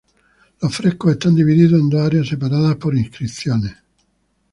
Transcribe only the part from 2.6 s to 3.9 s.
por inscripciones.